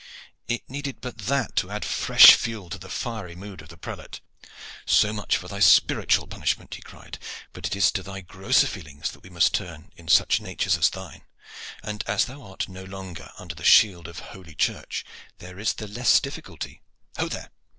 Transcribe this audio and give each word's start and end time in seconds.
It 0.47 0.67
needed 0.67 0.99
but 0.99 1.15
that 1.27 1.55
to 1.57 1.69
add 1.69 1.85
fresh 1.85 2.33
fuel 2.33 2.71
to 2.71 2.79
the 2.79 2.89
fiery 2.89 3.35
mood 3.35 3.61
of 3.61 3.69
the 3.69 3.77
prelate. 3.77 4.19
"So 4.87 5.13
much 5.13 5.37
for 5.37 5.47
thy 5.47 5.59
spiritual 5.59 6.25
punishment," 6.25 6.73
he 6.73 6.81
cried. 6.81 7.19
"But 7.53 7.67
it 7.67 7.75
is 7.75 7.91
to 7.91 8.01
thy 8.01 8.21
grosser 8.21 8.65
feelings 8.65 9.11
that 9.11 9.19
we 9.21 9.29
must 9.29 9.53
turn 9.53 9.91
in 9.95 10.07
such 10.07 10.41
natures 10.41 10.75
as 10.75 10.89
thine, 10.89 11.21
and 11.83 12.03
as 12.07 12.25
thou 12.25 12.41
art 12.41 12.67
no 12.67 12.83
longer 12.83 13.31
under 13.37 13.53
the 13.53 13.63
shield 13.63 14.07
of 14.07 14.17
holy 14.33 14.55
church 14.55 15.05
there 15.37 15.59
is 15.59 15.73
the 15.75 15.87
less 15.87 16.19
difficulty. 16.19 16.81
Ho 17.19 17.27
there! 17.27 17.51